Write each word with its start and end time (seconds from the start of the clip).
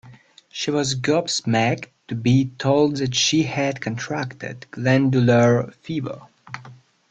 She 0.49 0.71
was 0.71 0.95
gobsmacked 0.95 1.85
to 2.07 2.15
be 2.15 2.49
told 2.57 2.95
that 2.97 3.13
she 3.13 3.43
had 3.43 3.81
contracted 3.81 4.65
glandular 4.71 5.71
fever 5.83 6.23